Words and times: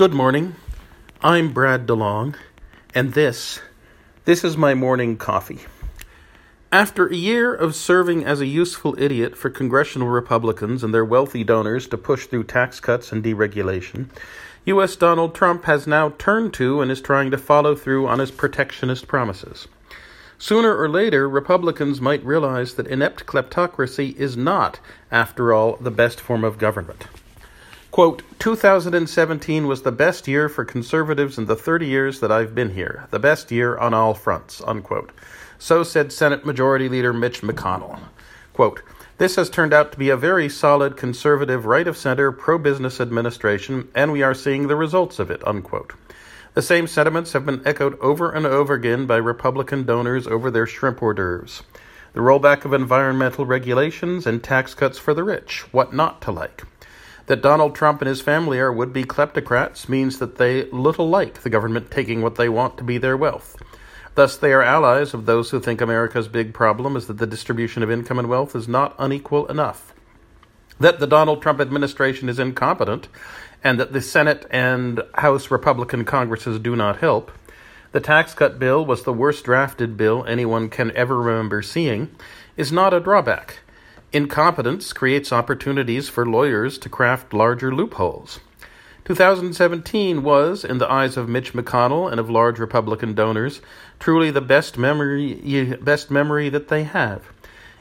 Good 0.00 0.14
morning. 0.14 0.56
I'm 1.22 1.52
Brad 1.52 1.86
DeLong, 1.86 2.34
and 2.94 3.12
this 3.12 3.60
this 4.24 4.42
is 4.44 4.56
my 4.56 4.72
morning 4.72 5.18
coffee. 5.18 5.58
After 6.72 7.06
a 7.06 7.14
year 7.14 7.54
of 7.54 7.74
serving 7.74 8.24
as 8.24 8.40
a 8.40 8.46
useful 8.46 8.98
idiot 8.98 9.36
for 9.36 9.50
congressional 9.50 10.08
Republicans 10.08 10.82
and 10.82 10.94
their 10.94 11.04
wealthy 11.04 11.44
donors 11.44 11.86
to 11.88 11.98
push 11.98 12.24
through 12.24 12.44
tax 12.44 12.80
cuts 12.80 13.12
and 13.12 13.22
deregulation, 13.22 14.06
US 14.64 14.96
Donald 14.96 15.34
Trump 15.34 15.64
has 15.64 15.86
now 15.86 16.14
turned 16.16 16.54
to 16.54 16.80
and 16.80 16.90
is 16.90 17.02
trying 17.02 17.30
to 17.30 17.36
follow 17.36 17.74
through 17.74 18.08
on 18.08 18.20
his 18.20 18.30
protectionist 18.30 19.06
promises. 19.06 19.68
Sooner 20.38 20.74
or 20.74 20.88
later, 20.88 21.28
Republicans 21.28 22.00
might 22.00 22.24
realize 22.24 22.72
that 22.76 22.86
inept 22.86 23.26
kleptocracy 23.26 24.16
is 24.16 24.34
not, 24.34 24.80
after 25.12 25.52
all, 25.52 25.76
the 25.76 25.90
best 25.90 26.22
form 26.22 26.42
of 26.42 26.56
government. 26.56 27.04
Quote, 27.90 28.22
2017 28.38 29.66
was 29.66 29.82
the 29.82 29.90
best 29.90 30.28
year 30.28 30.48
for 30.48 30.64
conservatives 30.64 31.38
in 31.38 31.46
the 31.46 31.56
30 31.56 31.86
years 31.86 32.20
that 32.20 32.30
I've 32.30 32.54
been 32.54 32.74
here, 32.74 33.08
the 33.10 33.18
best 33.18 33.50
year 33.50 33.76
on 33.76 33.92
all 33.92 34.14
fronts, 34.14 34.62
unquote. 34.64 35.10
So 35.58 35.82
said 35.82 36.12
Senate 36.12 36.46
Majority 36.46 36.88
Leader 36.88 37.12
Mitch 37.12 37.42
McConnell. 37.42 37.98
Quote, 38.52 38.82
this 39.18 39.34
has 39.34 39.50
turned 39.50 39.74
out 39.74 39.90
to 39.90 39.98
be 39.98 40.08
a 40.08 40.16
very 40.16 40.48
solid 40.48 40.96
conservative, 40.96 41.66
right 41.66 41.86
of 41.88 41.96
center, 41.96 42.30
pro 42.30 42.58
business 42.58 43.00
administration, 43.00 43.88
and 43.94 44.12
we 44.12 44.22
are 44.22 44.34
seeing 44.34 44.68
the 44.68 44.76
results 44.76 45.18
of 45.18 45.28
it, 45.28 45.46
unquote. 45.46 45.92
The 46.54 46.62
same 46.62 46.86
sentiments 46.86 47.32
have 47.32 47.44
been 47.44 47.60
echoed 47.66 47.98
over 47.98 48.30
and 48.30 48.46
over 48.46 48.74
again 48.74 49.06
by 49.06 49.16
Republican 49.16 49.84
donors 49.84 50.28
over 50.28 50.50
their 50.50 50.66
shrimp 50.66 51.02
hors 51.02 51.14
d'oeuvres. 51.14 51.64
The 52.12 52.20
rollback 52.20 52.64
of 52.64 52.72
environmental 52.72 53.46
regulations 53.46 54.26
and 54.26 54.42
tax 54.42 54.74
cuts 54.74 54.98
for 54.98 55.12
the 55.12 55.24
rich, 55.24 55.66
what 55.72 55.92
not 55.92 56.22
to 56.22 56.30
like. 56.30 56.62
That 57.30 57.42
Donald 57.42 57.76
Trump 57.76 58.02
and 58.02 58.08
his 58.08 58.20
family 58.20 58.58
are 58.58 58.72
would 58.72 58.92
be 58.92 59.04
kleptocrats 59.04 59.88
means 59.88 60.18
that 60.18 60.34
they 60.38 60.64
little 60.70 61.08
like 61.08 61.42
the 61.42 61.48
government 61.48 61.88
taking 61.88 62.22
what 62.22 62.34
they 62.34 62.48
want 62.48 62.76
to 62.76 62.82
be 62.82 62.98
their 62.98 63.16
wealth. 63.16 63.56
Thus, 64.16 64.36
they 64.36 64.52
are 64.52 64.64
allies 64.64 65.14
of 65.14 65.26
those 65.26 65.50
who 65.50 65.60
think 65.60 65.80
America's 65.80 66.26
big 66.26 66.52
problem 66.52 66.96
is 66.96 67.06
that 67.06 67.18
the 67.18 67.28
distribution 67.28 67.84
of 67.84 67.90
income 67.90 68.18
and 68.18 68.28
wealth 68.28 68.56
is 68.56 68.66
not 68.66 68.96
unequal 68.98 69.46
enough. 69.46 69.94
That 70.80 70.98
the 70.98 71.06
Donald 71.06 71.40
Trump 71.40 71.60
administration 71.60 72.28
is 72.28 72.40
incompetent, 72.40 73.06
and 73.62 73.78
that 73.78 73.92
the 73.92 74.02
Senate 74.02 74.44
and 74.50 75.00
House 75.14 75.52
Republican 75.52 76.04
Congresses 76.04 76.58
do 76.58 76.74
not 76.74 76.98
help. 76.98 77.30
The 77.92 78.00
tax 78.00 78.34
cut 78.34 78.58
bill 78.58 78.84
was 78.84 79.04
the 79.04 79.12
worst 79.12 79.44
drafted 79.44 79.96
bill 79.96 80.24
anyone 80.24 80.68
can 80.68 80.90
ever 80.96 81.16
remember 81.16 81.62
seeing, 81.62 82.10
is 82.56 82.72
not 82.72 82.92
a 82.92 82.98
drawback. 82.98 83.60
Incompetence 84.12 84.92
creates 84.92 85.32
opportunities 85.32 86.08
for 86.08 86.26
lawyers 86.26 86.78
to 86.78 86.88
craft 86.88 87.32
larger 87.32 87.72
loopholes. 87.72 88.40
2017 89.04 90.24
was, 90.24 90.64
in 90.64 90.78
the 90.78 90.90
eyes 90.90 91.16
of 91.16 91.28
Mitch 91.28 91.52
McConnell 91.52 92.10
and 92.10 92.18
of 92.18 92.28
large 92.28 92.58
Republican 92.58 93.14
donors, 93.14 93.60
truly 94.00 94.32
the 94.32 94.40
best 94.40 94.76
memory, 94.76 95.76
best 95.80 96.10
memory 96.10 96.48
that 96.48 96.66
they 96.66 96.82
have. 96.82 97.30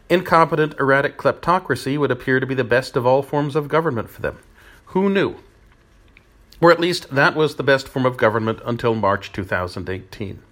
Incompetent, 0.07 0.75
erratic 0.79 1.17
kleptocracy 1.17 1.97
would 1.97 2.11
appear 2.11 2.39
to 2.39 2.45
be 2.45 2.55
the 2.55 2.63
best 2.63 2.95
of 2.95 3.07
all 3.07 3.23
forms 3.23 3.55
of 3.55 3.67
government 3.67 4.11
for 4.11 4.21
them. 4.21 4.37
Who 4.85 5.09
knew? 5.09 5.37
Or 6.61 6.71
at 6.71 6.79
least 6.79 7.09
that 7.09 7.35
was 7.35 7.55
the 7.55 7.63
best 7.63 7.87
form 7.87 8.05
of 8.05 8.17
government 8.17 8.59
until 8.65 8.93
March 8.93 9.31
2018. 9.31 10.43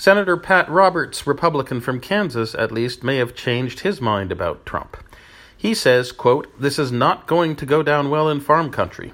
Senator 0.00 0.38
Pat 0.38 0.66
Roberts, 0.70 1.26
Republican 1.26 1.82
from 1.82 2.00
Kansas 2.00 2.54
at 2.54 2.72
least, 2.72 3.04
may 3.04 3.18
have 3.18 3.34
changed 3.34 3.80
his 3.80 4.00
mind 4.00 4.32
about 4.32 4.64
Trump. 4.64 4.96
He 5.54 5.74
says, 5.74 6.10
quote, 6.10 6.48
This 6.58 6.78
is 6.78 6.90
not 6.90 7.26
going 7.26 7.54
to 7.56 7.66
go 7.66 7.82
down 7.82 8.08
well 8.08 8.26
in 8.26 8.40
farm 8.40 8.70
country. 8.70 9.12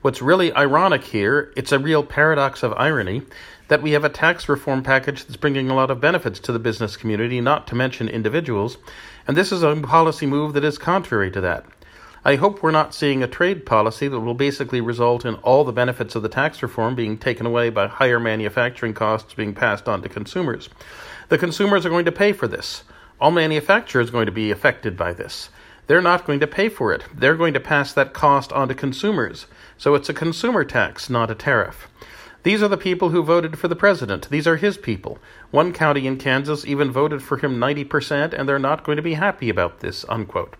What's 0.00 0.22
really 0.22 0.52
ironic 0.52 1.02
here, 1.02 1.52
it's 1.56 1.72
a 1.72 1.78
real 1.80 2.04
paradox 2.04 2.62
of 2.62 2.72
irony, 2.74 3.22
that 3.66 3.82
we 3.82 3.90
have 3.90 4.04
a 4.04 4.08
tax 4.08 4.48
reform 4.48 4.84
package 4.84 5.24
that's 5.24 5.36
bringing 5.36 5.70
a 5.70 5.74
lot 5.74 5.90
of 5.90 6.00
benefits 6.00 6.38
to 6.38 6.52
the 6.52 6.60
business 6.60 6.96
community, 6.96 7.40
not 7.40 7.66
to 7.66 7.74
mention 7.74 8.08
individuals, 8.08 8.78
and 9.26 9.36
this 9.36 9.50
is 9.50 9.64
a 9.64 9.74
policy 9.74 10.24
move 10.24 10.52
that 10.52 10.62
is 10.62 10.78
contrary 10.78 11.32
to 11.32 11.40
that. 11.40 11.66
I 12.24 12.34
hope 12.34 12.62
we're 12.62 12.72
not 12.72 12.94
seeing 12.94 13.22
a 13.22 13.28
trade 13.28 13.64
policy 13.64 14.08
that 14.08 14.20
will 14.20 14.34
basically 14.34 14.80
result 14.80 15.24
in 15.24 15.36
all 15.36 15.64
the 15.64 15.72
benefits 15.72 16.16
of 16.16 16.22
the 16.22 16.28
tax 16.28 16.62
reform 16.62 16.94
being 16.94 17.16
taken 17.16 17.46
away 17.46 17.70
by 17.70 17.86
higher 17.86 18.18
manufacturing 18.18 18.92
costs 18.92 19.34
being 19.34 19.54
passed 19.54 19.88
on 19.88 20.02
to 20.02 20.08
consumers. 20.08 20.68
The 21.28 21.38
consumers 21.38 21.86
are 21.86 21.90
going 21.90 22.06
to 22.06 22.12
pay 22.12 22.32
for 22.32 22.48
this. 22.48 22.82
All 23.20 23.30
manufacturers 23.30 24.08
are 24.08 24.12
going 24.12 24.26
to 24.26 24.32
be 24.32 24.50
affected 24.50 24.96
by 24.96 25.12
this. 25.12 25.50
They're 25.86 26.02
not 26.02 26.26
going 26.26 26.40
to 26.40 26.46
pay 26.46 26.68
for 26.68 26.92
it. 26.92 27.04
They're 27.14 27.36
going 27.36 27.54
to 27.54 27.60
pass 27.60 27.92
that 27.92 28.12
cost 28.12 28.52
on 28.52 28.68
to 28.68 28.74
consumers. 28.74 29.46
So 29.76 29.94
it's 29.94 30.08
a 30.08 30.14
consumer 30.14 30.64
tax, 30.64 31.08
not 31.08 31.30
a 31.30 31.34
tariff. 31.34 31.88
These 32.42 32.62
are 32.62 32.68
the 32.68 32.76
people 32.76 33.10
who 33.10 33.22
voted 33.22 33.58
for 33.58 33.68
the 33.68 33.76
president. 33.76 34.28
These 34.28 34.46
are 34.46 34.56
his 34.56 34.76
people. 34.76 35.18
One 35.50 35.72
county 35.72 36.06
in 36.06 36.18
Kansas 36.18 36.66
even 36.66 36.90
voted 36.90 37.22
for 37.22 37.38
him 37.38 37.58
90%, 37.58 38.32
and 38.32 38.48
they're 38.48 38.58
not 38.58 38.84
going 38.84 38.96
to 38.96 39.02
be 39.02 39.14
happy 39.14 39.48
about 39.48 39.80
this, 39.80 40.04
unquote. 40.08 40.56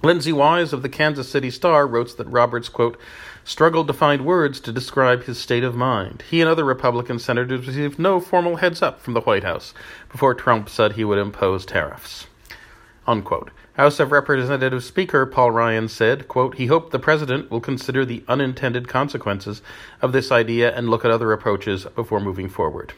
Lindsay 0.00 0.32
Wise 0.32 0.72
of 0.72 0.82
the 0.82 0.88
Kansas 0.88 1.28
City 1.28 1.50
Star 1.50 1.84
wrote 1.84 2.16
that 2.16 2.28
Roberts, 2.28 2.68
quote, 2.68 2.96
struggled 3.42 3.88
to 3.88 3.92
find 3.92 4.24
words 4.24 4.60
to 4.60 4.70
describe 4.70 5.24
his 5.24 5.38
state 5.38 5.64
of 5.64 5.74
mind. 5.74 6.22
He 6.30 6.40
and 6.40 6.48
other 6.48 6.64
Republican 6.64 7.18
senators 7.18 7.66
received 7.66 7.98
no 7.98 8.20
formal 8.20 8.56
heads 8.56 8.80
up 8.80 9.00
from 9.00 9.14
the 9.14 9.22
White 9.22 9.42
House 9.42 9.74
before 10.08 10.34
Trump 10.34 10.68
said 10.68 10.92
he 10.92 11.04
would 11.04 11.18
impose 11.18 11.66
tariffs. 11.66 12.28
Unquote. 13.08 13.50
House 13.72 13.98
of 13.98 14.12
Representatives 14.12 14.86
Speaker 14.86 15.26
Paul 15.26 15.50
Ryan 15.50 15.88
said, 15.88 16.28
quote, 16.28 16.56
he 16.56 16.66
hoped 16.66 16.92
the 16.92 16.98
president 16.98 17.50
will 17.50 17.60
consider 17.60 18.04
the 18.04 18.22
unintended 18.28 18.86
consequences 18.86 19.62
of 20.00 20.12
this 20.12 20.30
idea 20.30 20.74
and 20.76 20.88
look 20.88 21.04
at 21.04 21.10
other 21.10 21.32
approaches 21.32 21.86
before 21.96 22.20
moving 22.20 22.48
forward. 22.48 22.92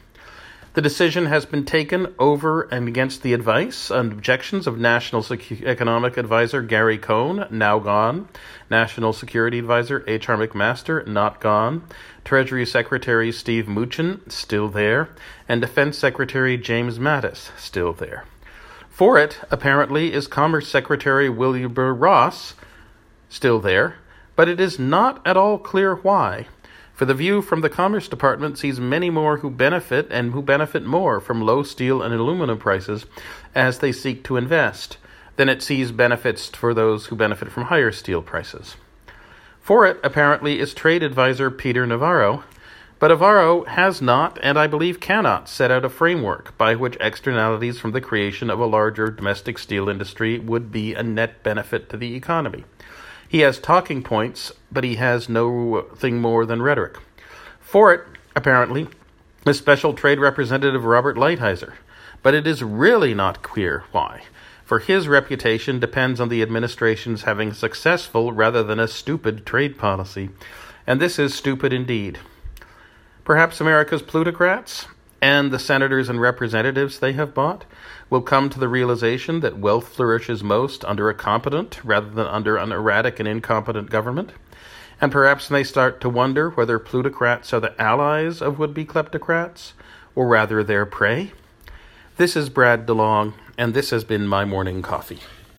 The 0.72 0.82
decision 0.82 1.26
has 1.26 1.46
been 1.46 1.64
taken 1.64 2.14
over 2.16 2.62
and 2.62 2.86
against 2.86 3.24
the 3.24 3.32
advice 3.32 3.90
and 3.90 4.12
objections 4.12 4.68
of 4.68 4.78
National 4.78 5.20
Secu- 5.20 5.64
Economic 5.64 6.16
Advisor 6.16 6.62
Gary 6.62 6.96
Cohn, 6.96 7.48
now 7.50 7.80
gone, 7.80 8.28
National 8.70 9.12
Security 9.12 9.58
Advisor 9.58 10.04
H.R. 10.06 10.36
McMaster, 10.36 11.04
not 11.08 11.40
gone, 11.40 11.82
Treasury 12.24 12.64
Secretary 12.64 13.32
Steve 13.32 13.66
Mnuchin, 13.66 14.30
still 14.30 14.68
there, 14.68 15.08
and 15.48 15.60
Defense 15.60 15.98
Secretary 15.98 16.56
James 16.56 17.00
Mattis, 17.00 17.50
still 17.58 17.92
there. 17.92 18.24
For 18.88 19.18
it, 19.18 19.40
apparently, 19.50 20.12
is 20.12 20.28
Commerce 20.28 20.68
Secretary 20.68 21.28
Wilbur 21.28 21.92
Ross, 21.92 22.54
still 23.28 23.58
there, 23.58 23.96
but 24.36 24.48
it 24.48 24.60
is 24.60 24.78
not 24.78 25.20
at 25.26 25.36
all 25.36 25.58
clear 25.58 25.96
why. 25.96 26.46
For 27.00 27.06
the 27.06 27.14
view 27.14 27.40
from 27.40 27.62
the 27.62 27.70
Commerce 27.70 28.08
Department 28.08 28.58
sees 28.58 28.78
many 28.78 29.08
more 29.08 29.38
who 29.38 29.48
benefit 29.48 30.08
and 30.10 30.34
who 30.34 30.42
benefit 30.42 30.84
more 30.84 31.18
from 31.18 31.40
low 31.40 31.62
steel 31.62 32.02
and 32.02 32.12
aluminum 32.12 32.58
prices 32.58 33.06
as 33.54 33.78
they 33.78 33.90
seek 33.90 34.22
to 34.24 34.36
invest 34.36 34.98
than 35.36 35.48
it 35.48 35.62
sees 35.62 35.92
benefits 35.92 36.50
for 36.50 36.74
those 36.74 37.06
who 37.06 37.16
benefit 37.16 37.50
from 37.50 37.64
higher 37.64 37.90
steel 37.90 38.20
prices. 38.20 38.76
For 39.62 39.86
it, 39.86 39.98
apparently, 40.04 40.60
is 40.60 40.74
trade 40.74 41.02
advisor 41.02 41.50
Peter 41.50 41.86
Navarro, 41.86 42.44
but 42.98 43.08
Navarro 43.08 43.64
has 43.64 44.02
not, 44.02 44.38
and 44.42 44.58
I 44.58 44.66
believe 44.66 45.00
cannot, 45.00 45.48
set 45.48 45.70
out 45.70 45.86
a 45.86 45.88
framework 45.88 46.54
by 46.58 46.74
which 46.74 46.98
externalities 47.00 47.78
from 47.80 47.92
the 47.92 48.02
creation 48.02 48.50
of 48.50 48.60
a 48.60 48.66
larger 48.66 49.10
domestic 49.10 49.58
steel 49.58 49.88
industry 49.88 50.38
would 50.38 50.70
be 50.70 50.92
a 50.92 51.02
net 51.02 51.42
benefit 51.42 51.88
to 51.88 51.96
the 51.96 52.14
economy. 52.14 52.66
He 53.30 53.42
has 53.42 53.60
talking 53.60 54.02
points, 54.02 54.52
but 54.72 54.82
he 54.82 54.96
has 54.96 55.28
nothing 55.28 56.20
more 56.20 56.44
than 56.44 56.62
rhetoric. 56.62 56.96
For 57.60 57.94
it, 57.94 58.00
apparently, 58.34 58.88
is 59.46 59.56
Special 59.56 59.94
Trade 59.94 60.18
Representative 60.18 60.84
Robert 60.84 61.16
Lighthizer, 61.16 61.74
but 62.24 62.34
it 62.34 62.44
is 62.44 62.64
really 62.64 63.14
not 63.14 63.40
clear 63.40 63.84
why, 63.92 64.22
for 64.64 64.80
his 64.80 65.06
reputation 65.06 65.78
depends 65.78 66.20
on 66.20 66.28
the 66.28 66.42
administration's 66.42 67.22
having 67.22 67.52
successful 67.52 68.32
rather 68.32 68.64
than 68.64 68.80
a 68.80 68.88
stupid 68.88 69.46
trade 69.46 69.78
policy, 69.78 70.30
and 70.84 71.00
this 71.00 71.16
is 71.16 71.32
stupid 71.32 71.72
indeed. 71.72 72.18
Perhaps 73.22 73.60
America's 73.60 74.02
plutocrats 74.02 74.88
and 75.22 75.50
the 75.50 75.58
senators 75.58 76.08
and 76.08 76.20
representatives 76.20 76.98
they 76.98 77.12
have 77.12 77.34
bought 77.34 77.64
will 78.08 78.22
come 78.22 78.48
to 78.50 78.58
the 78.58 78.68
realization 78.68 79.40
that 79.40 79.58
wealth 79.58 79.88
flourishes 79.88 80.42
most 80.42 80.84
under 80.84 81.08
a 81.08 81.14
competent 81.14 81.82
rather 81.84 82.10
than 82.10 82.26
under 82.26 82.56
an 82.56 82.72
erratic 82.72 83.20
and 83.20 83.28
incompetent 83.28 83.90
government. 83.90 84.32
And 85.00 85.12
perhaps 85.12 85.48
they 85.48 85.64
start 85.64 86.00
to 86.00 86.08
wonder 86.08 86.50
whether 86.50 86.78
plutocrats 86.78 87.52
are 87.52 87.60
the 87.60 87.80
allies 87.80 88.42
of 88.42 88.58
would 88.58 88.74
be 88.74 88.84
kleptocrats, 88.84 89.72
or 90.14 90.26
rather 90.26 90.62
their 90.62 90.84
prey. 90.84 91.32
This 92.16 92.36
is 92.36 92.50
Brad 92.50 92.86
DeLong, 92.86 93.34
and 93.56 93.72
this 93.72 93.90
has 93.90 94.04
been 94.04 94.26
my 94.26 94.44
morning 94.44 94.82
coffee. 94.82 95.20